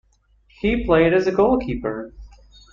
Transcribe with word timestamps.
He 0.47 0.83
played 0.83 1.13
as 1.13 1.27
a 1.27 1.31
goalkeeper. 1.31 2.11